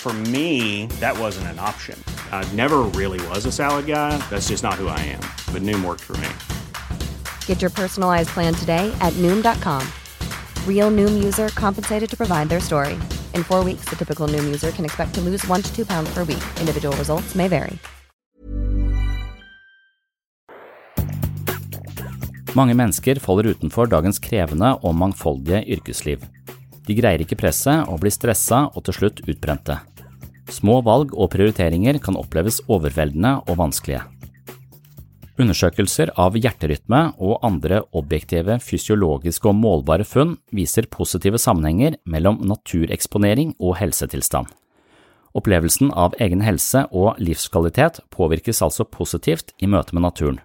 For 0.00 0.14
me, 0.32 0.86
that 0.98 1.12
wasn't 1.18 1.48
an 1.48 1.58
option. 1.58 2.02
I 2.32 2.42
never 2.56 2.78
really 2.96 3.20
was 3.28 3.44
a 3.44 3.52
salad 3.52 3.84
guy. 3.86 4.16
That's 4.30 4.48
just 4.48 4.62
not 4.62 4.80
who 4.80 4.88
I 4.88 4.98
am. 5.12 5.20
But 5.52 5.60
Noom 5.60 5.84
worked 5.84 6.00
for 6.00 6.16
me. 6.16 6.30
Get 7.44 7.60
your 7.60 7.68
personalized 7.68 8.30
plan 8.30 8.54
today 8.54 8.90
at 9.02 9.12
Noom.com. 9.20 9.86
Real 10.66 10.90
Noom 10.90 11.22
user 11.22 11.50
compensated 11.50 12.08
to 12.08 12.16
provide 12.16 12.48
their 12.48 12.60
story. 12.60 12.96
In 13.34 13.44
four 13.44 13.62
weeks, 13.62 13.84
the 13.90 13.96
typical 13.96 14.26
Noom 14.26 14.44
user 14.44 14.70
can 14.70 14.86
expect 14.86 15.12
to 15.16 15.20
lose 15.20 15.46
one 15.46 15.60
to 15.60 15.70
two 15.76 15.84
pounds 15.84 16.08
per 16.14 16.24
week. 16.24 16.42
Individual 16.58 16.96
results 16.96 17.34
may 17.34 17.48
vary. 17.48 17.78
Mange 22.54 22.74
mennesker 22.74 23.20
faller 23.20 23.52
utenfor 23.52 23.86
dagens 23.86 24.18
krevende 24.18 24.72
og 24.80 24.94
mangfoldige 24.94 25.60
yrkesliv. 25.76 26.24
De 26.88 26.96
greier 26.96 27.20
ikke 27.20 27.36
presset 27.38 27.84
og 27.86 28.00
blir 28.00 28.10
stressa 28.10 28.64
og 28.74 28.82
til 28.88 28.96
slutt 28.96 29.20
utbrente. 29.28 29.76
Små 30.50 30.80
valg 30.82 31.12
og 31.14 31.30
prioriteringer 31.32 32.00
kan 32.02 32.18
oppleves 32.18 32.58
overveldende 32.68 33.38
og 33.46 33.60
vanskelige. 33.60 34.02
Undersøkelser 35.40 36.10
av 36.20 36.34
hjerterytme 36.36 37.14
og 37.16 37.38
andre 37.46 37.80
objektive 37.96 38.58
fysiologiske 38.60 39.48
og 39.48 39.56
målbare 39.56 40.04
funn 40.04 40.34
viser 40.52 40.90
positive 40.92 41.40
sammenhenger 41.40 41.96
mellom 42.04 42.42
natureksponering 42.50 43.54
og 43.58 43.78
helsetilstand. 43.80 44.50
Opplevelsen 45.38 45.94
av 45.94 46.16
egen 46.20 46.42
helse 46.42 46.84
og 46.90 47.20
livskvalitet 47.22 48.02
påvirkes 48.12 48.60
altså 48.66 48.84
positivt 48.84 49.54
i 49.62 49.70
møte 49.70 49.94
med 49.94 50.04
naturen. 50.08 50.40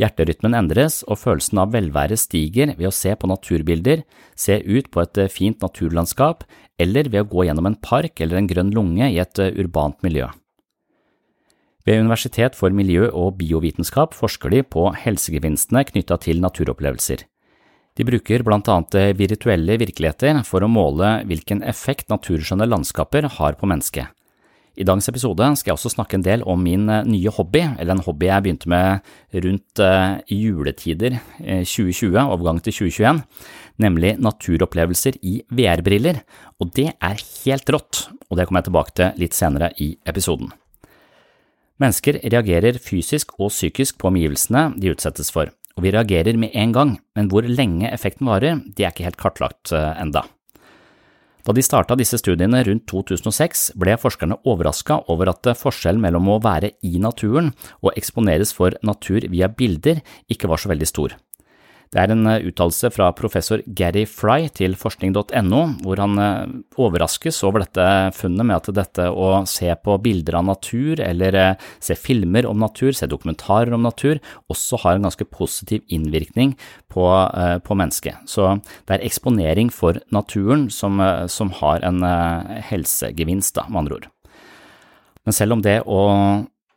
Hjerterytmen 0.00 0.56
endres, 0.56 1.02
og 1.04 1.18
følelsen 1.20 1.60
av 1.60 1.74
velvære 1.74 2.16
stiger 2.16 2.72
ved 2.78 2.88
å 2.88 2.94
se 2.94 3.12
på 3.12 3.28
naturbilder, 3.28 4.04
se 4.32 4.56
ut 4.64 4.88
på 4.88 5.02
et 5.04 5.24
fint 5.32 5.60
naturlandskap, 5.60 6.46
eller 6.80 7.10
ved 7.12 7.26
å 7.26 7.28
gå 7.28 7.44
gjennom 7.48 7.68
en 7.68 7.76
park 7.76 8.22
eller 8.24 8.40
en 8.40 8.48
grønn 8.48 8.72
lunge 8.72 9.10
i 9.10 9.18
et 9.20 9.42
urbant 9.50 9.98
miljø. 10.06 10.30
Ved 11.84 12.00
Universitet 12.00 12.56
for 12.56 12.72
miljø- 12.72 13.10
og 13.12 13.38
biovitenskap 13.40 14.14
forsker 14.16 14.52
de 14.52 14.62
på 14.62 14.86
helsegevinstene 15.04 15.84
knytta 15.88 16.18
til 16.20 16.40
naturopplevelser. 16.40 17.24
De 17.96 18.06
bruker 18.06 18.44
blant 18.46 18.68
annet 18.70 19.16
virtuelle 19.18 19.76
virkeligheter 19.80 20.40
for 20.46 20.64
å 20.64 20.70
måle 20.70 21.18
hvilken 21.28 21.64
effekt 21.66 22.08
naturskjønne 22.12 22.68
landskaper 22.68 23.28
har 23.36 23.58
på 23.60 23.68
mennesket. 23.68 24.08
I 24.80 24.84
dagens 24.88 25.10
episode 25.10 25.44
skal 25.60 25.70
jeg 25.70 25.76
også 25.76 25.90
snakke 25.92 26.16
en 26.16 26.24
del 26.24 26.40
om 26.48 26.62
min 26.64 26.86
nye 27.04 27.32
hobby, 27.36 27.60
eller 27.76 27.98
en 27.98 28.04
hobby 28.06 28.30
jeg 28.30 28.44
begynte 28.46 28.70
med 28.72 29.10
rundt 29.44 29.82
juletider 30.32 31.18
2020, 31.36 32.16
overgang 32.16 32.62
til 32.64 32.72
2021, 32.78 33.20
nemlig 33.84 34.14
naturopplevelser 34.24 35.20
i 35.20 35.34
VR-briller, 35.52 36.22
og 36.56 36.72
det 36.78 36.94
er 36.96 37.20
helt 37.44 37.74
rått, 37.76 38.06
og 38.30 38.40
det 38.40 38.48
kommer 38.48 38.64
jeg 38.64 38.70
tilbake 38.70 38.96
til 38.96 39.20
litt 39.20 39.36
senere 39.36 39.68
i 39.84 39.92
episoden. 40.08 40.48
Mennesker 41.80 42.22
reagerer 42.24 42.80
fysisk 42.80 43.36
og 43.36 43.52
psykisk 43.52 44.00
på 44.00 44.08
omgivelsene 44.08 44.70
de 44.80 44.96
utsettes 44.96 45.28
for, 45.32 45.52
og 45.76 45.84
vi 45.84 45.92
reagerer 45.92 46.40
med 46.40 46.56
en 46.56 46.72
gang, 46.72 46.96
men 47.16 47.28
hvor 47.28 47.44
lenge 47.44 47.92
effekten 47.92 48.32
varer, 48.32 48.64
det 48.64 48.88
er 48.88 48.94
ikke 48.94 49.10
helt 49.10 49.20
kartlagt 49.20 49.76
enda. 49.76 50.24
Da 51.46 51.54
de 51.56 51.64
starta 51.64 51.96
disse 51.96 52.18
studiene 52.20 52.60
rundt 52.66 52.86
2006, 52.90 53.70
ble 53.80 53.96
forskerne 54.00 54.40
overraska 54.44 55.00
over 55.12 55.32
at 55.32 55.52
forskjellen 55.56 56.02
mellom 56.02 56.28
å 56.28 56.40
være 56.44 56.74
i 56.84 57.00
naturen 57.00 57.52
og 57.80 57.96
eksponeres 57.96 58.52
for 58.56 58.76
natur 58.86 59.24
via 59.32 59.48
bilder 59.48 60.02
ikke 60.28 60.50
var 60.50 60.60
så 60.60 60.72
veldig 60.72 60.88
stor. 60.88 61.16
Det 61.90 61.98
er 61.98 62.12
en 62.14 62.22
uttalelse 62.46 62.86
fra 62.94 63.08
professor 63.18 63.64
Gary 63.66 64.04
Fry 64.06 64.44
til 64.54 64.76
forskning.no, 64.78 65.62
hvor 65.82 65.98
han 65.98 66.12
overraskes 66.78 67.40
over 67.48 67.64
dette 67.64 67.86
funnet 68.14 68.46
med 68.46 68.60
at 68.60 68.70
dette 68.76 69.08
å 69.10 69.40
se 69.50 69.72
på 69.74 69.96
bilder 70.04 70.36
av 70.38 70.44
natur 70.52 71.02
eller 71.02 71.38
se 71.82 71.96
filmer 71.98 72.46
om 72.46 72.62
natur, 72.62 72.92
se 72.94 73.10
dokumentarer 73.10 73.74
om 73.74 73.82
natur, 73.82 74.20
også 74.46 74.78
har 74.84 75.00
en 75.00 75.08
ganske 75.08 75.26
positiv 75.34 75.82
innvirkning 75.90 76.54
på, 76.94 77.08
på 77.66 77.78
mennesket. 77.82 78.22
Så 78.30 78.52
det 78.86 79.00
er 79.00 79.08
eksponering 79.10 79.74
for 79.74 79.98
naturen 80.14 80.68
som, 80.70 81.02
som 81.26 81.50
har 81.58 81.82
en 81.90 82.06
helsegevinst, 82.70 83.56
da, 83.58 83.66
med 83.66 83.82
andre 83.82 83.98
ord. 83.98 84.08
Men 85.26 85.34
selv 85.34 85.58
om 85.58 85.66
det 85.66 85.80
å 85.90 86.04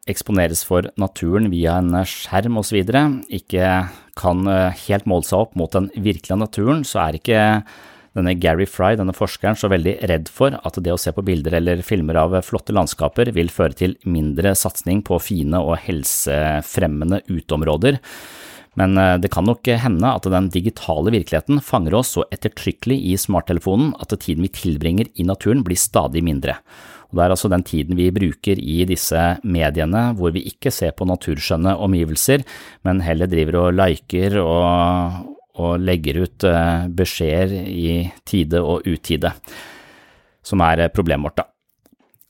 eksponeres 0.10 0.66
for 0.68 0.90
naturen 1.00 1.52
via 1.54 1.78
en 1.80 2.02
skjerm 2.02 2.58
osv. 2.60 2.82
ikke 3.30 3.68
kan 4.20 4.46
helt 4.46 5.08
måle 5.10 5.26
seg 5.26 5.48
opp 5.48 5.58
mot 5.58 5.74
den 5.74 5.90
virkelige 5.96 6.38
naturen, 6.38 6.84
så 6.86 7.02
er 7.08 7.18
ikke 7.18 7.42
denne 8.14 8.36
Gary 8.38 8.68
Fry, 8.70 8.94
denne 8.98 9.16
forskeren, 9.16 9.58
så 9.58 9.70
veldig 9.74 9.96
redd 10.10 10.30
for 10.30 10.54
at 10.54 10.78
det 10.86 10.94
å 10.94 11.00
se 11.02 11.14
på 11.16 11.24
bilder 11.26 11.58
eller 11.58 11.82
filmer 11.86 12.20
av 12.22 12.36
flotte 12.46 12.76
landskaper 12.76 13.32
vil 13.34 13.50
føre 13.54 13.78
til 13.78 13.96
mindre 14.06 14.54
satsing 14.58 15.02
på 15.06 15.18
fine 15.24 15.58
og 15.58 15.80
helsefremmende 15.82 17.24
uteområder. 17.32 17.98
Men 18.80 18.98
det 19.22 19.30
kan 19.30 19.46
nok 19.46 19.68
hende 19.70 20.10
at 20.10 20.26
den 20.34 20.48
digitale 20.50 21.12
virkeligheten 21.14 21.60
fanger 21.62 22.00
oss 22.00 22.16
så 22.16 22.24
ettertrykkelig 22.34 22.98
i 23.12 23.18
smarttelefonen 23.22 23.92
at 24.02 24.16
tiden 24.18 24.48
vi 24.48 24.50
tilbringer 24.50 25.12
i 25.14 25.26
naturen 25.30 25.62
blir 25.66 25.78
stadig 25.78 26.24
mindre. 26.26 26.58
Og 27.14 27.20
Det 27.20 27.26
er 27.28 27.36
altså 27.36 27.52
den 27.54 27.64
tiden 27.64 28.00
vi 28.00 28.10
bruker 28.10 28.58
i 28.58 28.80
disse 28.90 29.22
mediene 29.46 30.08
hvor 30.18 30.34
vi 30.34 30.42
ikke 30.50 30.74
ser 30.74 30.96
på 30.98 31.06
naturskjønne 31.06 31.76
omgivelser, 31.86 32.42
men 32.82 33.06
heller 33.06 33.30
driver 33.30 33.60
og 33.68 33.78
liker 33.78 34.40
og, 34.42 35.22
og 35.62 35.78
legger 35.78 36.24
ut 36.26 36.50
beskjeder 36.98 37.54
i 37.70 38.10
tide 38.26 38.66
og 38.66 38.90
utide, 38.90 39.36
som 40.42 40.66
er 40.66 40.88
problemet 40.90 41.30
vårt, 41.30 41.44
da. 41.44 41.53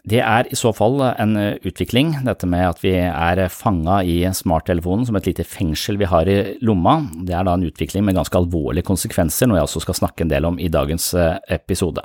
Det 0.04 0.20
er 0.20 0.50
i 0.52 0.58
så 0.60 0.74
fall 0.76 1.00
en 1.00 1.38
utvikling, 1.64 2.10
dette 2.26 2.48
med 2.52 2.66
at 2.74 2.82
vi 2.84 2.92
er 3.00 3.40
fanga 3.48 4.02
i 4.04 4.18
smarttelefonen 4.36 5.08
som 5.08 5.16
et 5.16 5.30
lite 5.30 5.46
fengsel 5.48 5.96
vi 6.02 6.10
har 6.12 6.28
i 6.28 6.58
lomma. 6.60 6.98
Det 7.24 7.32
er 7.32 7.46
da 7.48 7.54
en 7.56 7.64
utvikling 7.64 8.04
med 8.04 8.18
ganske 8.18 8.36
alvorlige 8.36 8.84
konsekvenser, 8.90 9.48
noe 9.48 9.62
jeg 9.62 9.70
også 9.70 9.86
skal 9.86 10.02
snakke 10.02 10.26
en 10.26 10.34
del 10.34 10.50
om 10.50 10.60
i 10.60 10.68
dagens 10.68 11.14
episode. 11.48 12.04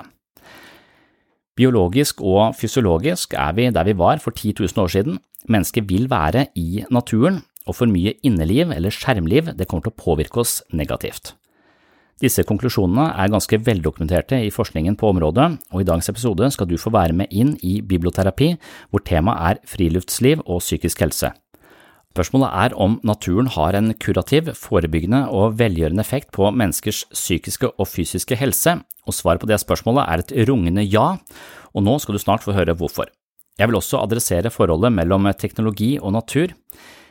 Biologisk 1.59 2.23
og 2.23 2.55
fysiologisk 2.55 3.35
er 3.35 3.51
vi 3.57 3.67
der 3.75 3.89
vi 3.89 3.97
var 3.99 4.23
for 4.23 4.31
10 4.31 4.55
000 4.61 4.79
år 4.79 4.95
siden. 4.95 5.19
Mennesket 5.51 5.89
vil 5.91 6.07
være 6.07 6.47
i 6.55 6.85
naturen, 6.87 7.41
og 7.67 7.75
for 7.75 7.91
mye 7.91 8.15
inneliv 8.23 8.71
eller 8.71 8.95
skjermliv 8.95 9.51
det 9.59 9.67
kommer 9.67 9.89
til 9.89 9.91
å 9.91 10.03
påvirke 10.05 10.39
oss 10.39 10.61
negativt. 10.71 11.33
Disse 12.19 12.43
konklusjonene 12.43 13.13
er 13.15 13.31
ganske 13.31 13.61
veldokumenterte 13.63 14.41
i 14.43 14.51
forskningen 14.51 14.97
på 14.99 15.07
området, 15.13 15.53
og 15.71 15.81
i 15.81 15.87
dagens 15.87 16.09
episode 16.11 16.49
skal 16.51 16.67
du 16.67 16.75
få 16.79 16.91
være 16.91 17.15
med 17.15 17.31
inn 17.31 17.53
i 17.63 17.79
biblioterapi, 17.79 18.53
hvor 18.91 19.03
temaet 19.07 19.53
er 19.53 19.61
friluftsliv 19.71 20.43
og 20.45 20.59
psykisk 20.59 21.05
helse. 21.05 21.31
Spørsmålet 22.09 22.49
er 22.65 22.75
om 22.75 22.97
naturen 23.07 23.47
har 23.53 23.77
en 23.77 23.93
kurativ, 23.95 24.49
forebyggende 24.57 25.29
og 25.31 25.59
velgjørende 25.61 26.03
effekt 26.03 26.33
på 26.35 26.49
menneskers 26.51 27.05
psykiske 27.13 27.69
og 27.69 27.87
fysiske 27.87 28.35
helse, 28.35 28.79
og 29.07 29.15
svaret 29.15 29.39
på 29.39 29.47
det 29.47 29.61
spørsmålet 29.61 30.03
er 30.03 30.23
et 30.23 30.33
rungende 30.49 30.83
ja, 30.83 31.13
og 31.71 31.85
nå 31.85 31.95
skal 32.03 32.17
du 32.17 32.19
snart 32.19 32.43
få 32.43 32.57
høre 32.57 32.75
hvorfor. 32.75 33.07
Jeg 33.59 33.69
vil 33.69 33.79
også 33.79 34.01
adressere 34.03 34.51
forholdet 34.51 34.91
mellom 34.95 35.27
teknologi 35.39 35.97
og 36.01 36.17
natur. 36.17 36.51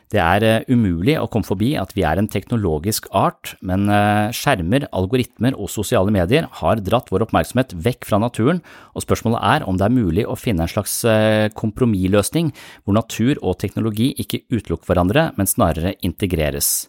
Det 0.09 0.17
er 0.17 0.41
eh, 0.41 0.63
umulig 0.73 1.13
å 1.21 1.27
komme 1.29 1.45
forbi 1.45 1.75
at 1.77 1.91
vi 1.93 2.01
er 2.07 2.17
en 2.17 2.27
teknologisk 2.33 3.05
art, 3.13 3.51
men 3.61 3.85
eh, 3.93 4.31
skjermer, 4.33 4.87
algoritmer 4.89 5.53
og 5.53 5.69
sosiale 5.69 6.09
medier 6.09 6.47
har 6.61 6.79
dratt 6.81 7.11
vår 7.13 7.27
oppmerksomhet 7.27 7.75
vekk 7.77 8.07
fra 8.09 8.17
naturen, 8.23 8.63
og 8.97 9.03
spørsmålet 9.05 9.43
er 9.45 9.65
om 9.69 9.77
det 9.77 9.85
er 9.85 9.93
mulig 9.93 10.23
å 10.25 10.37
finne 10.39 10.65
en 10.65 10.71
slags 10.71 10.95
eh, 11.05 11.45
kompromissløsning 11.53 12.49
hvor 12.81 12.97
natur 12.97 13.37
og 13.43 13.59
teknologi 13.61 14.07
ikke 14.17 14.41
utelukker 14.49 14.89
hverandre, 14.89 15.27
men 15.37 15.49
snarere 15.49 15.91
integreres. 16.01 16.87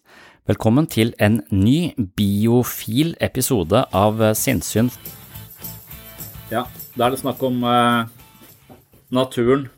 Velkommen 0.48 0.88
til 0.88 1.12
en 1.20 1.42
ny 1.52 1.92
biofil 2.16 3.12
episode 3.20 3.82
av 3.92 4.22
Sinnsyn. 4.32 4.88
Ja, 6.48 6.64
da 6.96 7.04
er 7.04 7.12
det 7.12 7.20
snakk 7.20 7.44
om 7.46 7.60
uh, 7.68 8.08
naturen. 9.12 9.68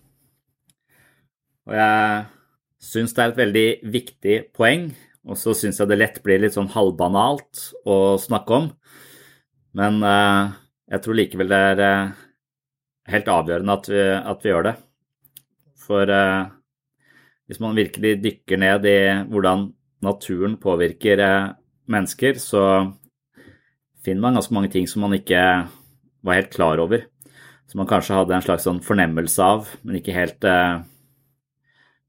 Og 1.66 1.74
jeg 1.76 2.22
syns 2.82 3.14
det 3.14 3.22
er 3.22 3.32
et 3.32 3.40
veldig 3.40 3.66
viktig 3.94 4.36
poeng, 4.56 4.90
og 5.22 5.38
så 5.38 5.54
syns 5.54 5.78
jeg 5.78 5.90
det 5.90 6.00
lett 6.00 6.18
blir 6.24 6.42
litt 6.42 6.56
sånn 6.56 6.72
halvbanalt 6.72 7.68
å 7.86 8.18
snakke 8.20 8.58
om. 8.58 8.70
Men 9.78 10.00
uh, 10.02 10.50
jeg 10.90 11.04
tror 11.04 11.16
likevel 11.16 11.52
det 11.52 11.60
er 11.70 11.82
uh, 11.82 12.16
helt 13.12 13.30
avgjørende 13.30 13.76
at 13.78 13.88
vi, 13.92 14.02
at 14.02 14.42
vi, 14.42 14.50
gjør 14.50 14.66
det. 14.66 14.74
For 15.82 16.10
uh, 16.10 16.50
hvis 17.46 17.62
man 17.62 17.78
virkelig 17.78 18.16
dykker 18.24 18.60
ned 18.60 18.88
i 18.90 18.98
hvordan 19.30 19.68
naturen 20.02 20.58
påvirker 20.58 21.22
mennesker, 21.92 22.38
så 22.42 22.64
finner 24.02 24.24
man 24.24 24.38
ganske 24.38 24.54
mange 24.56 24.72
ting 24.72 24.88
som 24.90 25.04
man 25.04 25.14
ikke 25.14 25.42
var 26.26 26.38
helt 26.38 26.50
klar 26.54 26.82
over. 26.82 27.04
Som 27.70 27.84
man 27.84 27.90
kanskje 27.90 28.16
hadde 28.16 28.34
en 28.34 28.44
slags 28.44 28.66
sånn 28.66 28.82
fornemmelse 28.82 29.46
av, 29.46 29.70
men 29.86 30.00
ikke 30.00 30.16
helt 30.16 30.46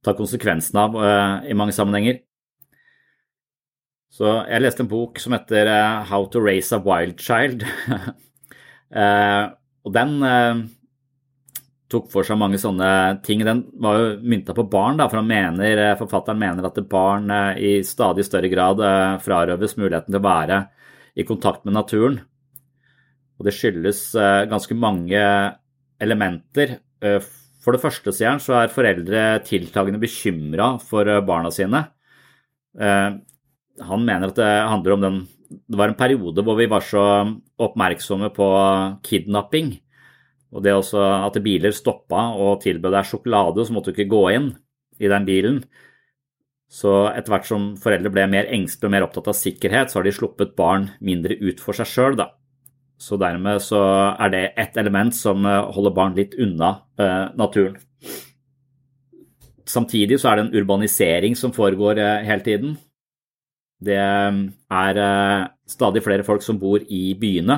ta 0.03 0.13
konsekvensen 0.17 0.79
av 0.79 0.95
uh, 0.99 1.41
i 1.47 1.55
mange 1.57 1.75
sammenhenger. 1.75 2.21
Så 4.13 4.29
jeg 4.45 4.61
leste 4.61 4.83
en 4.83 4.91
bok 4.91 5.17
som 5.21 5.33
heter 5.33 5.69
uh, 5.71 6.03
How 6.09 6.27
to 6.29 6.41
Raise 6.43 6.75
a 6.75 6.81
Wild 6.83 7.21
Child. 7.23 7.65
uh, 8.93 9.49
og 9.87 9.95
den 9.95 10.19
tok 11.91 12.07
for 12.09 12.25
seg 12.25 12.39
mange 12.39 12.59
sånne 12.61 12.89
ting. 13.25 13.41
Den 13.45 13.65
var 13.81 13.99
jo 13.99 14.11
mynta 14.23 14.55
på 14.57 14.65
barn, 14.69 14.97
da, 14.97 15.09
for 15.11 15.25
mener, 15.25 15.97
forfatteren 15.99 16.39
mener 16.41 16.65
at 16.65 16.79
barn 16.89 17.27
i 17.59 17.81
stadig 17.85 18.23
større 18.25 18.49
grad 18.49 18.79
frarøves 19.21 19.75
muligheten 19.75 20.15
til 20.15 20.21
å 20.21 20.23
være 20.23 20.61
i 21.19 21.25
kontakt 21.27 21.67
med 21.67 21.75
naturen. 21.75 22.15
Og 23.37 23.45
det 23.45 23.53
skyldes 23.57 24.07
ganske 24.49 24.77
mange 24.79 25.19
elementer. 26.01 26.77
For 27.63 27.75
det 27.75 27.83
første, 27.83 28.11
sier 28.11 28.33
han, 28.33 28.41
så 28.43 28.57
er 28.59 28.73
foreldre 28.73 29.21
tiltagende 29.47 30.01
bekymra 30.01 30.73
for 30.83 31.07
eh, 31.07 31.23
barna 31.25 31.51
sine. 31.53 31.85
Eh, 32.75 33.15
han 33.87 34.03
mener 34.05 34.29
at 34.29 34.39
det 34.39 34.51
handler 34.73 34.97
om 34.97 35.07
den 35.07 35.23
Det 35.53 35.77
var 35.77 35.91
en 35.91 35.97
periode 35.97 36.41
hvor 36.41 36.55
vi 36.57 36.65
var 36.65 36.81
så 36.81 37.01
oppmerksomme 37.61 38.31
på 38.33 38.45
kidnapping. 39.05 39.75
Og 40.53 40.63
det 40.65 40.73
også 40.73 41.01
at 41.27 41.37
biler 41.45 41.71
stoppa 41.71 42.31
og 42.33 42.61
tilbød 42.63 42.93
deg 42.93 43.05
sjokolade, 43.05 43.65
så 43.65 43.73
måtte 43.73 43.91
du 43.91 43.97
ikke 43.97 44.09
gå 44.09 44.23
inn 44.33 44.47
i 44.97 45.09
den 45.09 45.25
bilen. 45.25 45.59
Så 46.73 46.89
etter 47.11 47.35
hvert 47.35 47.45
som 47.45 47.67
foreldre 47.77 48.09
ble 48.13 48.25
mer 48.29 48.49
engstelige 48.49 48.89
og 48.89 48.93
mer 48.95 49.05
opptatt 49.05 49.29
av 49.29 49.37
sikkerhet, 49.37 49.91
så 49.91 49.99
har 49.99 50.07
de 50.07 50.15
sluppet 50.17 50.55
barn 50.57 50.89
mindre 51.05 51.37
ut 51.37 51.61
for 51.61 51.77
seg 51.77 51.89
sjøl, 51.89 52.17
da. 52.17 52.31
Så 52.99 53.17
dermed 53.19 53.61
så 53.63 53.81
er 54.21 54.31
det 54.31 54.43
ett 54.59 54.77
element 54.77 55.15
som 55.15 55.45
eh, 55.45 55.71
holder 55.75 55.95
barn 55.95 56.15
litt 56.17 56.37
unna 56.39 56.75
eh, 56.99 57.33
naturen. 57.39 57.75
Samtidig 59.67 60.19
så 60.19 60.29
er 60.29 60.39
det 60.39 60.45
en 60.45 60.55
urbanisering 60.61 61.35
som 61.39 61.53
foregår 61.55 61.99
eh, 61.99 62.23
hele 62.27 62.45
tiden. 62.45 62.75
Det 63.83 63.99
er 63.99 64.97
stadig 65.67 66.03
flere 66.05 66.23
folk 66.23 66.43
som 66.45 66.55
bor 66.59 66.79
i 66.87 67.01
byene. 67.19 67.57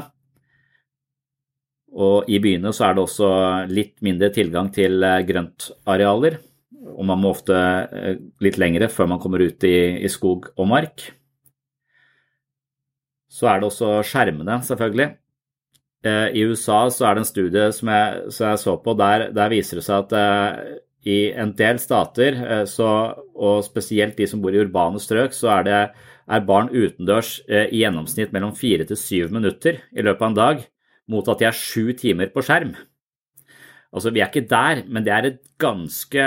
Og 1.94 2.32
i 2.34 2.40
byene 2.42 2.72
så 2.74 2.88
er 2.88 2.96
det 2.96 3.04
også 3.04 3.28
litt 3.70 4.02
mindre 4.02 4.32
tilgang 4.34 4.72
til 4.74 5.06
grøntarealer. 5.28 6.40
Og 6.96 7.06
man 7.06 7.22
må 7.22 7.30
ofte 7.36 7.54
litt 8.42 8.58
lengre 8.58 8.90
før 8.90 9.12
man 9.12 9.22
kommer 9.22 9.46
ut 9.46 9.68
i, 9.70 10.02
i 10.02 10.10
skog 10.10 10.50
og 10.58 10.72
mark. 10.72 11.06
Så 13.30 13.52
er 13.52 13.62
det 13.62 13.70
også 13.70 14.00
skjermene, 14.10 14.58
selvfølgelig. 14.66 15.12
Eh, 16.06 16.38
I 16.38 16.44
USA 16.46 16.86
så 16.94 17.08
er 17.08 17.16
det 17.16 17.24
en 17.24 17.28
studie 17.28 17.70
som 17.74 17.90
jeg, 17.90 18.34
som 18.36 18.52
jeg 18.52 18.62
så 18.62 18.76
på, 18.82 18.94
der, 19.00 19.30
der, 19.34 19.54
viser 19.54 19.80
det 19.80 19.86
seg 19.88 20.04
at 20.04 20.12
uh, 20.14 20.76
i 21.06 21.18
en 21.34 21.54
del 21.58 21.80
stater, 21.82 22.38
uh, 22.46 22.66
så, 22.70 22.90
og 23.34 23.64
spesielt 23.66 24.18
de 24.20 24.28
som 24.30 24.44
bor 24.44 24.54
i 24.54 24.62
urbane 24.62 25.02
strøk, 25.02 25.34
så 25.34 25.50
er, 25.58 25.66
det, 25.66 25.80
er 26.26 26.46
barn 26.46 26.70
utendørs 26.74 27.40
i 27.46 27.82
gjennomsnitt 27.82 28.32
mellom 28.34 28.54
fire 28.58 28.86
til 28.90 28.98
syv 28.98 29.34
minutter 29.34 29.82
i 29.94 30.06
løpet 30.06 30.22
av 30.22 30.30
en 30.32 30.38
dag, 30.38 30.64
mot 31.10 31.28
at 31.30 31.42
de 31.42 31.50
er 31.50 31.58
sju 31.58 31.94
timer 31.98 32.32
på 32.34 32.42
skjerm. 32.46 32.74
Altså, 33.94 34.10
Vi 34.14 34.22
er 34.22 34.30
ikke 34.30 34.50
der, 34.50 34.82
men 34.90 35.06
det 35.06 35.14
er 35.14 35.28
et 35.30 35.44
ganske 35.62 36.24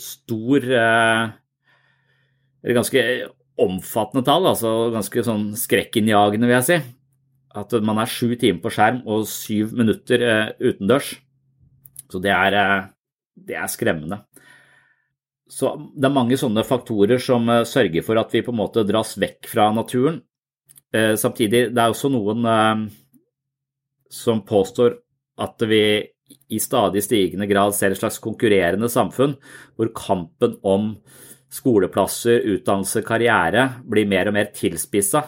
stor 0.00 0.68
Et 2.66 2.74
ganske 2.74 3.02
omfattende 3.62 4.24
tall, 4.26 4.46
altså 4.50 4.90
ganske 4.94 5.26
sånn 5.26 5.50
skrekkinnjagende, 5.58 6.46
vil 6.48 6.56
jeg 6.58 6.66
si 6.66 6.78
at 7.56 7.74
man 7.84 8.00
er 8.00 8.10
sju 8.10 8.34
timer 8.38 8.60
på 8.62 8.72
skjerm 8.74 9.02
og 9.08 9.26
syv 9.30 9.74
minutter 9.76 10.22
eh, 10.22 10.50
utendørs. 10.60 11.14
Så 12.10 12.20
det 12.22 12.32
er, 12.34 12.56
eh, 12.60 12.88
det 13.48 13.56
er, 13.58 13.70
skremmende. 13.72 14.20
Så 15.48 15.72
det 15.94 16.08
er 16.08 16.14
mange 16.14 16.38
sånne 16.38 16.66
faktorer 16.66 17.22
som 17.22 17.48
eh, 17.52 17.64
sørger 17.68 18.04
for 18.06 18.20
at 18.20 18.34
vi 18.34 18.44
på 18.46 18.54
en 18.54 18.60
måte 18.60 18.86
dras 18.86 19.16
vekk 19.20 19.52
fra 19.52 19.70
naturen. 19.74 20.22
Samtidig, 20.96 21.74
det 21.74 21.80
er 21.82 21.90
også 21.92 22.08
noen 22.08 22.46
som 24.08 24.38
påstår 24.46 24.94
at 25.44 25.64
vi 25.68 25.80
i 26.48 26.60
stadig 26.62 27.02
stigende 27.04 27.44
grad 27.50 27.74
ser 27.76 27.92
et 27.92 27.98
slags 28.00 28.16
konkurrerende 28.22 28.88
samfunn, 28.88 29.34
hvor 29.76 29.90
kampen 29.98 30.54
om 30.64 30.86
skoleplasser, 31.52 32.46
utdannelse, 32.54 33.02
karriere 33.04 33.66
blir 33.84 34.08
mer 34.08 34.30
og 34.30 34.38
mer 34.38 34.48
tilspissa 34.56 35.26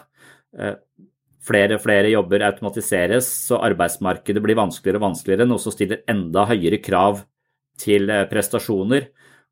flere 1.48 1.78
og 1.78 1.84
flere 1.84 2.12
jobber 2.12 2.44
automatiseres, 2.46 3.28
så 3.48 3.62
arbeidsmarkedet 3.66 4.42
blir 4.44 4.58
vanskeligere 4.58 5.00
og 5.00 5.08
vanskeligere, 5.10 5.48
noe 5.48 5.62
som 5.62 5.74
stiller 5.74 6.04
enda 6.10 6.44
høyere 6.50 6.80
krav 6.84 7.24
til 7.80 8.10
eh, 8.12 8.26
prestasjoner. 8.30 9.08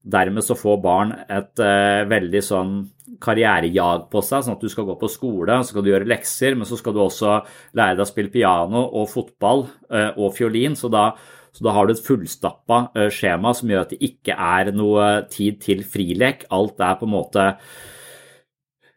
Dermed 0.07 0.45
så 0.47 0.55
får 0.55 0.77
barn 0.85 1.17
et 1.27 1.63
eh, 1.63 2.05
veldig 2.07 2.43
sånn 2.45 2.75
karrierejag 3.23 4.07
på 4.13 4.23
seg, 4.25 4.45
sånn 4.45 4.57
at 4.57 4.63
du 4.63 4.71
skal 4.71 4.87
gå 4.89 4.97
på 5.01 5.11
skole, 5.11 5.59
så 5.63 5.73
skal 5.73 5.85
du 5.85 5.91
gjøre 5.93 6.09
lekser, 6.11 6.55
men 6.59 6.69
så 6.69 6.79
skal 6.79 6.95
du 6.95 7.01
også 7.03 7.41
lære 7.79 7.97
deg 7.97 8.05
å 8.05 8.09
spille 8.09 8.33
piano 8.35 8.85
og 8.87 9.09
fotball 9.11 9.67
eh, 9.91 10.13
og 10.15 10.35
fiolin. 10.37 10.77
Så 10.79 10.91
da, 10.93 11.09
så 11.55 11.67
da, 11.67 11.75
har 11.75 11.89
du 11.89 11.95
et 11.95 12.07
fullstappa 12.07 12.81
eh, 12.95 13.11
skjema 13.15 13.55
som 13.57 13.73
gjør 13.73 13.85
at 13.87 13.95
det 13.95 14.01
ikke 14.11 14.37
er 14.37 14.73
noe 14.77 15.11
tid 15.33 15.61
til 15.65 15.85
frilek. 15.87 16.47
Alt 16.55 16.83
er 16.83 16.99
på 17.01 17.09
en 17.09 17.15
måte 17.17 17.49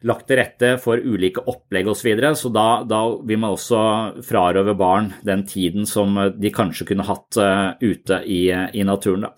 lagt 0.07 0.29
til 0.29 0.39
rette 0.39 0.71
for 0.79 1.01
ulike 1.01 1.43
opplegg 1.49 1.89
osv. 1.91 1.99
Så, 1.99 2.07
videre, 2.07 2.31
så 2.39 2.51
da, 2.53 2.67
da, 2.87 3.01
vil 3.27 3.41
man 3.41 3.55
også 3.55 3.81
frarøve 4.25 4.75
barn 4.79 5.11
den 5.27 5.43
tiden 5.47 5.87
som 5.89 6.15
de 6.39 6.53
kanskje 6.55 6.87
kunne 6.91 7.07
hatt 7.07 7.39
uh, 7.41 7.75
ute 7.83 8.21
i, 8.23 8.45
i 8.49 8.85
naturen. 8.87 9.27
Da. 9.27 9.33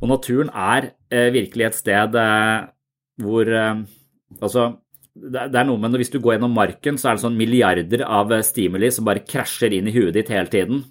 Og 0.00 0.12
naturen 0.14 0.52
er 0.54 0.92
uh, 1.12 1.28
virkelig 1.34 1.68
et 1.68 1.80
sted 1.82 2.18
uh, 2.18 2.68
hvor 3.20 3.56
Altså, 4.38 4.66
det, 5.16 5.46
det 5.50 5.56
er 5.56 5.64
noe 5.64 5.80
med 5.80 5.94
hvis 5.96 6.12
du 6.12 6.18
går 6.20 6.34
gjennom 6.34 6.52
marken, 6.52 6.98
så 7.00 7.08
er 7.08 7.16
det 7.16 7.22
sånn 7.22 7.38
milliarder 7.38 8.02
av 8.04 8.34
stimuli 8.44 8.90
som 8.92 9.06
bare 9.08 9.22
krasjer 9.24 9.72
inn 9.72 9.88
i 9.88 9.94
huet 9.94 10.12
ditt 10.14 10.28
hele 10.30 10.52
tiden. 10.52 10.82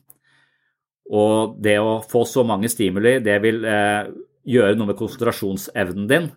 Og 1.14 1.54
det 1.64 1.76
å 1.78 2.00
få 2.02 2.24
så 2.26 2.42
mange 2.44 2.68
stimuli, 2.74 3.20
det 3.24 3.38
vil 3.46 3.62
gjøre 3.62 4.74
noe 4.74 4.90
med 4.90 4.98
konsentrasjonsevnen 4.98 6.10
din. 6.10 6.28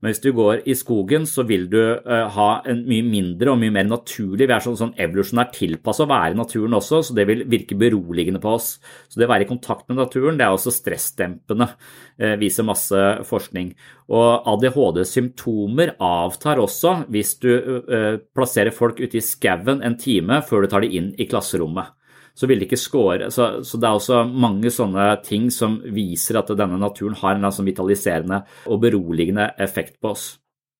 Men 0.00 0.14
hvis 0.14 0.22
du 0.24 0.30
går 0.32 0.62
i 0.64 0.74
skogen, 0.78 1.26
så 1.28 1.44
vil 1.48 1.66
du 1.68 1.78
uh, 1.78 2.24
ha 2.32 2.48
en 2.68 2.82
mye 2.88 3.04
mindre 3.04 3.52
og 3.52 3.60
mye 3.60 3.74
mer 3.74 3.84
naturlig 3.84 4.48
Vi 4.48 4.54
er 4.56 4.64
sånn, 4.64 4.78
sånn 4.80 4.94
evolusjonært 4.96 5.52
tilpassa 5.58 6.06
å 6.06 6.10
være 6.10 6.32
i 6.32 6.38
naturen 6.38 6.78
også, 6.78 7.02
så 7.04 7.16
det 7.16 7.26
vil 7.28 7.44
virke 7.52 7.76
beroligende 7.78 8.40
på 8.40 8.54
oss. 8.56 8.72
Så 9.12 9.20
det 9.20 9.28
å 9.28 9.32
være 9.34 9.44
i 9.44 9.50
kontakt 9.50 9.86
med 9.90 10.00
naturen 10.00 10.40
det 10.40 10.46
er 10.46 10.56
også 10.56 10.72
stressdempende, 10.72 11.68
uh, 12.16 12.34
viser 12.40 12.68
masse 12.68 13.04
forskning. 13.28 13.74
Og 14.10 14.48
ADHD-symptomer 14.54 15.94
avtar 16.00 16.64
også 16.64 17.02
hvis 17.12 17.36
du 17.44 17.52
uh, 17.52 18.16
plasserer 18.32 18.72
folk 18.74 19.04
ute 19.04 19.20
i 19.20 19.24
skauen 19.24 19.84
en 19.84 20.00
time 20.00 20.40
før 20.48 20.64
du 20.64 20.72
tar 20.72 20.86
dem 20.86 20.96
inn 20.96 21.14
i 21.20 21.28
klasserommet 21.28 21.92
så 22.40 22.48
vil 22.48 22.62
det 22.62 22.70
ikke 22.70 22.80
score. 22.80 23.30
Så, 23.34 23.48
så, 23.66 23.76
det 23.76 23.88
er 23.88 23.98
også 23.98 24.22
mange 24.24 24.72
sånne 24.72 25.10
ting 25.26 25.50
som 25.52 25.76
viser 25.92 26.40
at 26.40 26.52
denne 26.56 26.78
naturen 26.80 27.18
har 27.20 27.36
en 27.36 27.50
sånn 27.52 27.68
vitaliserende 27.68 28.40
og 28.70 28.80
beroligende 28.80 29.50
effekt 29.60 29.98
på 30.00 30.14
oss. 30.14 30.30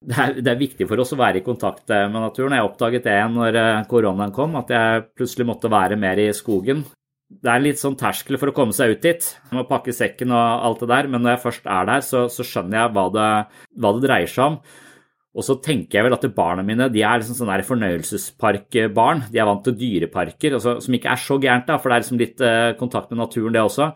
Det 0.00 0.16
er, 0.16 0.38
det 0.40 0.48
er, 0.48 0.56
viktig 0.56 0.86
for 0.88 1.02
oss 1.02 1.12
å 1.12 1.18
være 1.20 1.42
i 1.42 1.44
kontakt 1.44 1.90
med 1.92 2.16
naturen. 2.16 2.56
Jeg 2.56 2.64
oppdaget 2.70 3.04
det 3.04 3.18
når 3.34 3.58
eh, 3.60 3.82
koronaen 3.90 4.32
kom, 4.32 4.56
at 4.56 4.72
jeg 4.72 5.02
plutselig 5.12 5.44
måtte 5.50 5.68
være 5.72 6.00
mer 6.00 6.22
i 6.22 6.30
skogen. 6.36 6.86
det 7.30 7.50
er 7.52 7.60
litt 7.62 7.78
sånn 7.78 7.98
terskel 8.00 8.40
for 8.40 8.50
å 8.50 8.54
komme 8.56 8.72
seg 8.74 8.96
ut 8.96 9.04
dit. 9.04 9.20
Jeg 9.20 9.58
må 9.58 9.66
pakke 9.68 9.92
sekken 9.92 10.32
og 10.32 10.64
alt 10.64 10.80
det 10.80 10.88
der, 10.94 11.10
men 11.12 11.22
når 11.22 11.36
jeg 11.36 11.42
først 11.44 11.68
er 11.68 11.90
der, 11.92 12.06
så, 12.06 12.24
så 12.32 12.46
skjønner 12.48 12.80
jeg 12.80 12.94
hva 12.96 13.04
det, 13.12 13.28
hva 13.76 13.92
det, 13.98 14.06
dreier 14.06 14.32
seg 14.32 14.46
om. 14.46 14.56
Og 15.30 15.46
så 15.46 15.54
tenker 15.62 16.00
jeg 16.00 16.06
vel 16.08 16.16
at 16.16 16.24
barna 16.34 16.64
mine 16.66 16.88
de 16.90 17.04
er 17.06 17.20
liksom 17.20 17.36
sånne 17.38 17.60
fornøyelsesparkbarn. 17.66 19.28
De 19.30 19.38
er 19.38 19.46
vant 19.46 19.62
til 19.66 19.76
dyreparker, 19.78 20.56
altså, 20.58 20.78
som 20.82 20.96
ikke 20.96 21.12
er 21.12 21.20
så 21.22 21.38
gærent, 21.42 21.68
da, 21.68 21.76
for 21.78 21.90
det 21.90 21.96
er 21.96 22.04
liksom 22.04 22.22
litt 22.22 22.42
eh, 22.42 22.72
kontakt 22.80 23.12
med 23.12 23.22
naturen, 23.22 23.54
det 23.54 23.62
også. 23.62 23.92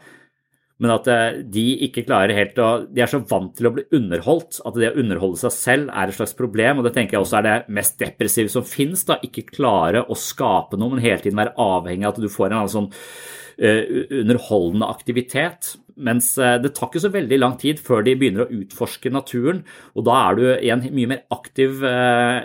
Men 0.82 0.90
at 0.96 1.06
eh, 1.10 1.36
de 1.54 1.64
ikke 1.86 2.02
klarer 2.08 2.34
helt 2.34 2.58
å 2.58 2.70
De 2.90 3.02
er 3.04 3.10
så 3.10 3.20
vant 3.30 3.52
til 3.54 3.68
å 3.68 3.74
bli 3.76 3.84
underholdt 3.94 4.58
at 4.66 4.78
det 4.80 4.90
å 4.90 4.98
underholde 5.04 5.38
seg 5.44 5.54
selv 5.54 5.94
er 5.94 6.10
et 6.10 6.18
slags 6.18 6.34
problem. 6.38 6.80
Og 6.80 6.88
det 6.88 6.94
tenker 6.96 7.18
jeg 7.18 7.26
også 7.26 7.38
er 7.40 7.46
det 7.46 7.76
mest 7.78 7.96
depressive 8.02 8.50
som 8.52 8.66
finnes. 8.66 9.06
Ikke 9.22 9.46
klare 9.46 10.02
å 10.10 10.18
skape 10.18 10.78
noe, 10.80 10.96
men 10.96 11.04
hele 11.04 11.22
tiden 11.22 11.38
være 11.38 11.54
avhengig 11.60 12.08
av 12.08 12.16
at 12.16 12.22
du 12.24 12.30
får 12.32 12.50
en 12.50 12.58
annen 12.58 12.72
sånn 12.72 12.90
uh, 12.90 13.82
underholdende 14.22 14.88
aktivitet. 14.90 15.74
Mens 15.94 16.32
uh, 16.40 16.56
det 16.62 16.72
tar 16.74 16.90
ikke 16.90 17.04
så 17.04 17.12
veldig 17.14 17.38
lang 17.38 17.58
tid 17.60 17.82
før 17.84 18.02
de 18.06 18.16
begynner 18.18 18.46
å 18.46 18.62
utforske 18.62 19.12
naturen. 19.14 19.62
Og 19.94 20.08
da 20.08 20.16
er 20.24 20.40
du 20.40 20.46
i 20.54 20.72
en 20.74 20.86
mye 20.88 21.12
mer 21.14 21.22
aktiv, 21.34 21.84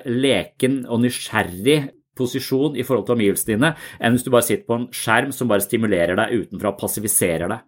leken 0.06 0.84
og 0.86 1.02
nysgjerrig 1.06 1.82
posisjon 2.20 2.78
i 2.78 2.86
forhold 2.86 3.08
til 3.08 3.16
omgivelsene 3.18 3.56
dine 3.56 3.74
enn 4.04 4.16
hvis 4.16 4.26
du 4.26 4.32
bare 4.34 4.48
sitter 4.48 4.68
på 4.68 4.78
en 4.78 4.88
skjerm 4.96 5.34
som 5.36 5.50
bare 5.52 5.64
stimulerer 5.66 6.20
deg 6.20 6.36
utenfra 6.44 6.74
og 6.74 6.82
passiviserer 6.82 7.52
deg. 7.52 7.64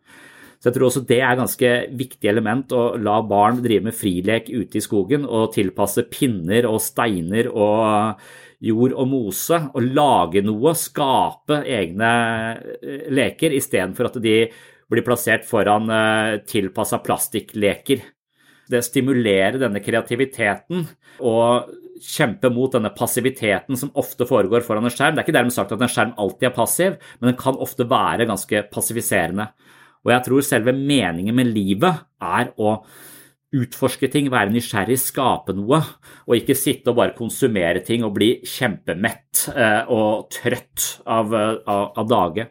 Så 0.61 0.69
jeg 0.69 0.75
tror 0.75 0.91
også 0.91 1.01
det 1.09 1.17
er 1.17 1.31
et 1.31 1.39
ganske 1.41 1.69
viktig 1.97 2.29
element 2.29 2.73
å 2.77 2.91
la 3.01 3.17
barn 3.25 3.63
drive 3.63 3.87
med 3.87 3.97
frilek 3.97 4.51
ute 4.53 4.77
i 4.77 4.83
skogen 4.85 5.25
og 5.25 5.55
tilpasse 5.55 6.05
pinner 6.13 6.67
og 6.69 6.77
steiner 6.85 7.49
og 7.49 8.21
jord 8.61 8.93
og 8.93 9.09
mose 9.09 9.57
og 9.71 9.87
lage 9.97 10.43
noe, 10.45 10.75
skape 10.77 11.63
egne 11.65 12.11
eh, 12.77 13.07
leker 13.09 13.57
istedenfor 13.57 14.11
at 14.11 14.21
de 14.21 14.35
blir 14.91 15.05
plassert 15.07 15.47
foran 15.49 15.89
eh, 15.89 16.37
tilpassa 16.45 17.01
plastikkleker. 17.01 18.05
Det 18.69 18.83
stimulerer 18.85 19.57
denne 19.59 19.81
kreativiteten 19.83 20.85
og 21.25 21.73
kjempe 22.01 22.49
mot 22.53 22.71
denne 22.73 22.93
passiviteten 22.93 23.77
som 23.77 23.91
ofte 23.97 24.25
foregår 24.29 24.61
foran 24.65 24.85
en 24.85 24.93
skjerm. 24.93 25.17
Det 25.17 25.23
er 25.23 25.27
ikke 25.27 25.37
dermed 25.39 25.57
sagt 25.57 25.73
at 25.73 25.81
en 25.81 25.91
skjerm 25.91 26.13
alltid 26.21 26.49
er 26.49 26.55
passiv, 26.55 26.95
men 27.19 27.31
den 27.31 27.41
kan 27.41 27.59
ofte 27.61 27.85
være 27.89 28.29
ganske 28.29 28.63
passiviserende. 28.73 29.49
Og 30.01 30.13
jeg 30.15 30.25
tror 30.25 30.45
selve 30.45 30.73
meningen 30.75 31.35
med 31.37 31.51
livet 31.51 32.05
er 32.21 32.53
å 32.57 32.79
utforske 33.51 34.07
ting, 34.11 34.29
være 34.31 34.53
nysgjerrig, 34.53 34.95
skape 34.99 35.53
noe, 35.57 35.81
og 36.23 36.37
ikke 36.37 36.55
sitte 36.55 36.93
og 36.93 37.01
bare 37.01 37.15
konsumere 37.17 37.81
ting 37.83 38.05
og 38.07 38.13
bli 38.15 38.31
kjempemett 38.47 39.49
eh, 39.51 39.91
og 39.91 40.29
trøtt 40.31 40.87
av, 41.03 41.35
av, 41.35 41.83
av 41.99 42.07
dage. 42.07 42.47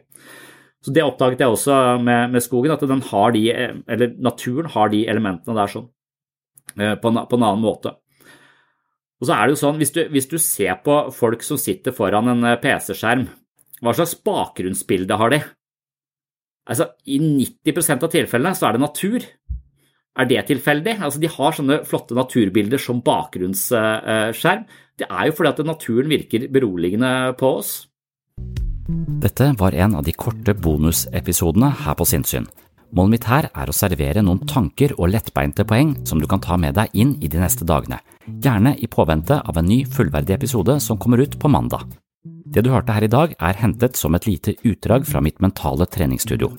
Så 0.81 0.93
Det 0.93 1.03
oppdaget 1.05 1.43
jeg 1.43 1.53
også 1.53 1.79
med, 2.01 2.31
med 2.33 2.45
skogen, 2.45 2.73
at 2.73 3.09
har 3.11 3.33
de, 3.35 3.43
naturen 4.21 4.69
har 4.73 4.93
de 4.93 5.03
elementene 5.09 5.57
der 5.57 5.73
sånn, 5.73 5.89
eh, 6.77 6.95
på, 7.01 7.11
en, 7.11 7.25
på 7.29 7.37
en 7.37 7.47
annen 7.49 7.65
måte. 7.65 7.95
Og 9.21 9.29
så 9.29 9.35
er 9.35 9.45
det 9.45 9.55
jo 9.55 9.61
sånn, 9.61 9.77
hvis 9.77 9.93
du, 9.93 10.01
hvis 10.09 10.29
du 10.29 10.37
ser 10.41 10.79
på 10.85 11.03
folk 11.13 11.45
som 11.45 11.59
sitter 11.61 11.93
foran 11.93 12.29
en 12.33 12.45
eh, 12.49 12.59
PC-skjerm, 12.61 13.27
hva 13.81 13.93
slags 13.97 14.15
bakgrunnsbilde 14.25 15.17
har 15.17 15.33
de? 15.33 15.41
Altså, 16.71 16.87
I 17.05 17.19
90 17.19 17.99
av 17.99 18.09
tilfellene 18.13 18.55
så 18.55 18.69
er 18.69 18.77
det 18.77 18.83
natur. 18.85 19.27
Er 20.19 20.27
det 20.27 20.45
tilfeldig? 20.47 20.97
Altså, 20.99 21.19
De 21.19 21.29
har 21.31 21.55
sånne 21.55 21.81
flotte 21.87 22.15
naturbilder 22.15 22.81
som 22.81 23.03
bakgrunnsskjerm. 23.03 24.65
Det 24.99 25.07
er 25.09 25.27
jo 25.27 25.35
fordi 25.37 25.51
at 25.51 25.63
naturen 25.65 26.11
virker 26.11 26.47
beroligende 26.51 27.33
på 27.39 27.55
oss. 27.59 27.71
Dette 29.21 29.51
var 29.59 29.75
en 29.77 29.95
av 29.99 30.03
de 30.03 30.13
korte 30.13 30.53
bonusepisodene 30.57 31.69
her 31.83 31.95
på 31.97 32.07
Sinnsyn. 32.07 32.47
Målet 32.91 33.13
mitt 33.13 33.27
her 33.29 33.47
er 33.55 33.69
å 33.71 33.75
servere 33.75 34.23
noen 34.25 34.41
tanker 34.49 34.91
og 34.97 35.13
lettbeinte 35.13 35.63
poeng 35.67 35.93
som 36.07 36.19
du 36.19 36.27
kan 36.27 36.41
ta 36.43 36.57
med 36.59 36.75
deg 36.75 36.91
inn 36.91 37.13
i 37.23 37.29
de 37.31 37.39
neste 37.39 37.63
dagene, 37.63 38.01
gjerne 38.27 38.75
i 38.83 38.89
påvente 38.91 39.37
av 39.39 39.57
en 39.57 39.69
ny 39.69 39.85
fullverdig 39.87 40.35
episode 40.35 40.75
som 40.83 40.99
kommer 40.99 41.23
ut 41.23 41.37
på 41.39 41.51
mandag. 41.51 41.87
Det 42.23 42.61
du 42.61 42.69
hørte 42.69 42.93
her 42.93 43.05
i 43.05 43.09
dag, 43.09 43.31
er 43.41 43.57
hentet 43.57 43.97
som 43.97 44.13
et 44.13 44.27
lite 44.27 44.53
utdrag 44.67 45.07
fra 45.09 45.21
mitt 45.25 45.39
mentale 45.41 45.87
treningsstudio. 45.89 46.51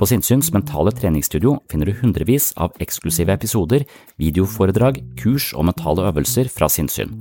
På 0.00 0.06
Sinnsyns 0.08 0.48
mentale 0.54 0.94
treningsstudio 0.96 1.58
finner 1.70 1.90
du 1.90 1.98
hundrevis 1.98 2.52
av 2.56 2.72
eksklusive 2.80 3.34
episoder, 3.36 3.84
videoforedrag, 4.18 5.02
kurs 5.20 5.52
og 5.52 5.68
mentale 5.68 6.08
øvelser 6.08 6.48
fra 6.48 6.70
sinnssyn. 6.72 7.12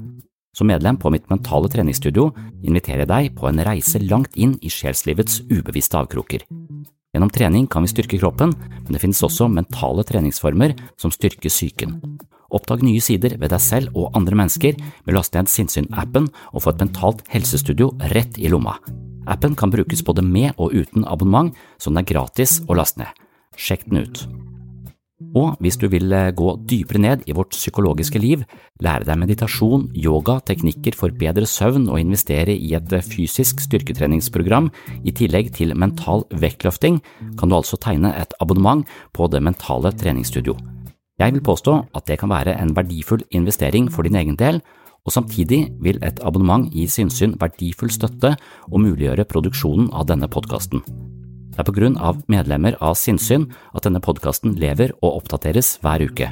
Som 0.55 0.69
medlem 0.71 0.95
på 1.01 1.11
mitt 1.11 1.27
mentale 1.33 1.67
treningsstudio 1.73 2.29
inviterer 2.63 3.03
jeg 3.03 3.11
deg 3.11 3.31
på 3.35 3.49
en 3.49 3.61
reise 3.67 3.99
langt 4.05 4.37
inn 4.39 4.55
i 4.61 4.71
sjelslivets 4.71 5.41
ubevisste 5.51 5.99
avkroker. 5.99 6.45
Gjennom 7.13 7.33
trening 7.35 7.67
kan 7.67 7.83
vi 7.83 7.91
styrke 7.91 8.21
kroppen, 8.21 8.55
men 8.55 8.95
det 8.95 9.03
finnes 9.03 9.21
også 9.27 9.49
mentale 9.51 10.05
treningsformer 10.07 10.77
som 10.95 11.11
styrker 11.11 11.51
psyken. 11.51 11.99
Oppdag 12.53 12.83
nye 12.85 13.01
sider 13.01 13.37
ved 13.41 13.53
deg 13.53 13.63
selv 13.63 13.97
og 13.97 14.13
andre 14.17 14.37
mennesker 14.43 14.77
med 14.77 15.13
å 15.13 15.17
laste 15.17 15.41
ned 15.41 15.51
Sinnsyn-appen 15.51 16.29
og 16.53 16.63
få 16.63 16.73
et 16.73 16.85
mentalt 16.85 17.25
helsestudio 17.33 17.91
rett 18.13 18.37
i 18.37 18.51
lomma. 18.53 18.77
Appen 19.29 19.55
kan 19.57 19.71
brukes 19.73 20.03
både 20.05 20.23
med 20.25 20.53
og 20.57 20.75
uten 20.75 21.07
abonnement, 21.07 21.53
så 21.79 21.89
den 21.89 22.03
er 22.03 22.09
gratis 22.13 22.59
å 22.67 22.77
laste 22.77 23.03
ned. 23.03 23.21
Sjekk 23.57 23.87
den 23.89 24.03
ut. 24.03 24.25
Og 25.33 25.55
hvis 25.63 25.77
du 25.81 25.87
vil 25.89 26.11
eh, 26.13 26.33
gå 26.35 26.49
dypere 26.69 27.01
ned 27.01 27.23
i 27.29 27.35
vårt 27.35 27.55
psykologiske 27.55 28.19
liv, 28.21 28.43
lære 28.83 29.07
deg 29.07 29.19
meditasjon, 29.21 29.87
yoga, 29.97 30.39
teknikker 30.45 30.97
for 30.97 31.15
bedre 31.15 31.47
søvn 31.49 31.87
og 31.87 32.01
investere 32.01 32.53
i 32.53 32.73
et 32.77 32.93
eh, 32.93 33.05
fysisk 33.05 33.63
styrketreningsprogram 33.63 34.69
i 35.01 35.15
tillegg 35.15 35.53
til 35.57 35.73
mental 35.79 36.27
vektløfting, 36.43 37.01
kan 37.39 37.49
du 37.49 37.57
altså 37.57 37.79
tegne 37.81 38.13
et 38.19 38.37
abonnement 38.43 38.85
på 39.13 39.31
Det 39.33 39.41
mentale 39.41 39.93
treningsstudio. 39.95 40.57
Jeg 41.21 41.35
vil 41.35 41.43
påstå 41.45 41.75
at 41.93 42.07
det 42.09 42.17
kan 42.21 42.31
være 42.31 42.55
en 42.61 42.73
verdifull 42.75 43.21
investering 43.31 43.91
for 43.91 44.03
din 44.07 44.15
egen 44.17 44.37
del, 44.39 44.61
og 45.05 45.11
samtidig 45.11 45.67
vil 45.83 45.99
et 46.03 46.19
abonnement 46.23 46.69
gi 46.71 46.87
Sinnsyn 46.87 47.35
verdifull 47.39 47.91
støtte 47.91 48.35
og 48.71 48.79
muliggjøre 48.81 49.27
produksjonen 49.29 49.91
av 49.93 50.07
denne 50.09 50.29
podkasten. 50.31 50.81
Det 51.53 51.61
er 51.61 51.67
på 51.67 51.75
grunn 51.75 51.99
av 52.01 52.23
medlemmer 52.31 52.79
av 52.81 52.95
Sinnsyn 52.97 53.45
at 53.75 53.85
denne 53.85 54.01
podkasten 54.01 54.55
lever 54.57 54.95
og 55.03 55.19
oppdateres 55.19 55.75
hver 55.83 56.01
uke. 56.01 56.31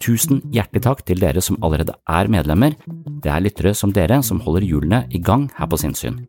Tusen 0.00 0.40
hjertelig 0.52 0.84
takk 0.86 1.02
til 1.08 1.20
dere 1.20 1.42
som 1.44 1.58
allerede 1.64 1.96
er 2.08 2.30
medlemmer, 2.32 2.76
det 3.20 3.32
er 3.32 3.44
lyttere 3.44 3.74
som 3.76 3.92
dere 3.92 4.22
som 4.24 4.40
holder 4.44 4.64
hjulene 4.64 5.04
i 5.10 5.20
gang 5.20 5.50
her 5.58 5.68
på 5.68 5.80
Sinnsyn. 5.80 6.22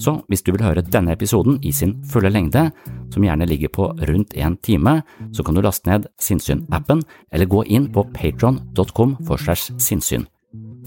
Så 0.00 0.14
hvis 0.28 0.42
du 0.44 0.52
vil 0.52 0.64
høre 0.64 0.84
denne 0.84 1.12
episoden 1.16 1.58
i 1.62 1.72
sin 1.74 1.98
fulle 2.08 2.30
lengde, 2.32 2.70
som 3.12 3.24
gjerne 3.24 3.48
ligger 3.48 3.72
på 3.72 3.88
rundt 4.08 4.36
en 4.36 4.56
time, 4.64 5.00
så 5.32 5.44
kan 5.44 5.54
du 5.54 5.62
laste 5.62 5.90
ned 5.90 6.08
Sinnsyn-appen 6.20 7.02
eller 7.32 7.50
gå 7.50 7.64
inn 7.66 7.90
på 7.92 8.06
patron.com 8.14 9.16
for 9.26 9.40
segs 9.40 9.70
sinnssyn. 9.82 10.26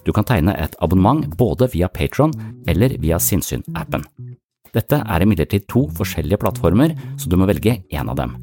Du 0.06 0.14
kan 0.14 0.26
tegne 0.26 0.54
et 0.62 0.76
abonnement 0.82 1.26
både 1.38 1.70
via 1.74 1.90
Patron 1.90 2.34
eller 2.70 2.98
via 3.02 3.18
Sinnsyn-appen. 3.18 4.06
Dette 4.76 5.00
er 5.00 5.24
imidlertid 5.24 5.70
to 5.72 5.86
forskjellige 5.96 6.42
plattformer, 6.42 6.94
så 7.18 7.30
du 7.32 7.38
må 7.40 7.48
velge 7.50 7.80
én 7.90 8.12
av 8.12 8.18
dem. 8.20 8.36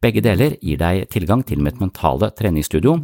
Begge 0.00 0.22
deler 0.24 0.54
gir 0.64 0.78
deg 0.80 1.10
tilgang 1.12 1.42
til 1.44 1.60
mitt 1.60 1.80
mentale 1.82 2.30
treningsstudio. 2.36 2.96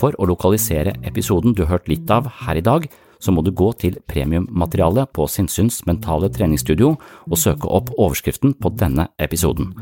For 0.00 0.16
å 0.18 0.26
lokalisere 0.26 0.96
episoden 1.06 1.54
du 1.54 1.62
har 1.64 1.76
hørt 1.76 1.88
litt 1.88 2.10
av 2.10 2.26
her 2.42 2.58
i 2.58 2.64
dag, 2.64 2.88
så 3.20 3.32
må 3.34 3.44
du 3.44 3.52
gå 3.52 3.70
til 3.80 3.98
premiummaterialet 4.10 5.12
på 5.14 5.26
Sinnsyns 5.30 5.82
mentale 5.88 6.30
treningsstudio 6.32 6.94
og 7.30 7.38
søke 7.40 7.70
opp 7.70 7.92
overskriften 7.96 8.56
på 8.60 8.72
denne 8.78 9.08
episoden. 9.18 9.72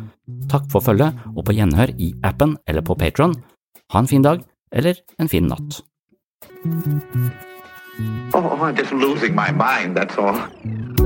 Takk 0.52 0.68
for 0.72 0.84
følget, 0.84 1.16
og 1.36 1.46
på 1.46 1.56
gjenhør 1.56 1.94
i 1.98 2.12
appen 2.24 2.56
eller 2.66 2.84
på 2.86 2.98
Patron. 2.98 3.36
Ha 3.92 4.02
en 4.02 4.10
fin 4.10 4.22
dag, 4.24 4.44
eller 4.72 5.00
en 5.18 5.28
fin 5.28 5.48
natt. 5.50 5.82
Oh, 8.34 8.56
I'm 8.62 8.74
just 8.74 8.92
losing 8.92 9.34
my 9.34 9.50
mind, 9.50 9.96
that's 9.96 10.16
all. 10.18 11.01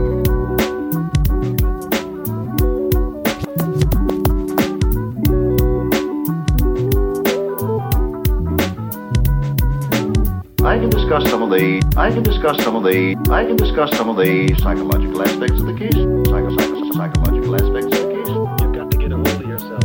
I 10.77 10.79
can 10.79 10.91
discuss 10.91 11.31
some 11.31 11.43
of 11.43 11.49
the 11.49 11.83
I 11.97 12.11
can 12.11 12.23
discuss 12.23 12.63
some 12.63 12.77
of 12.77 12.83
the 12.83 13.17
I 13.31 13.47
can 13.47 13.57
discuss 13.57 13.97
some 13.97 14.11
of 14.11 14.17
the 14.17 14.55
psychological 14.59 15.23
aspects 15.23 15.59
of 15.59 15.65
the 15.69 15.73
case. 15.73 15.95
Psycho, 15.95 16.51
psycho, 16.55 16.93
psychological 16.93 17.55
aspects 17.55 17.97
of 17.97 18.05
the 18.05 18.13
case. 18.13 18.29
You've 18.61 18.75
got 18.75 18.91
to 18.91 18.99
get 18.99 19.11
a 19.11 19.17
hold 19.17 19.27
of 19.27 19.41
yourself. 19.49 19.83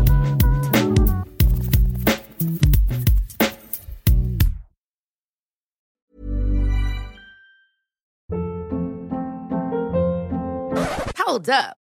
Hold 11.15 11.49
up. 11.49 11.80